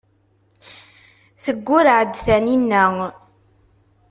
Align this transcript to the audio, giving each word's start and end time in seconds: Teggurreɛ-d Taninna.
Teggurreɛ-d 1.43 2.11
Taninna. 2.25 2.85